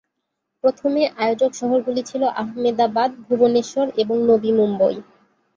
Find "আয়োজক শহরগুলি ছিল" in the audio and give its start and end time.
1.17-2.23